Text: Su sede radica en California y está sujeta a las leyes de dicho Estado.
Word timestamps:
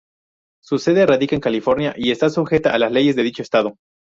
Su 0.63 0.79
sede 0.79 1.05
radica 1.05 1.35
en 1.35 1.41
California 1.41 1.93
y 1.95 2.09
está 2.09 2.31
sujeta 2.31 2.73
a 2.73 2.79
las 2.79 2.91
leyes 2.91 3.15
de 3.15 3.21
dicho 3.21 3.43
Estado. 3.43 3.75